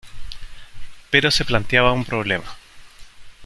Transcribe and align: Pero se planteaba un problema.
Pero 1.11 1.29
se 1.29 1.45
planteaba 1.45 1.91
un 1.91 2.05
problema. 2.05 2.55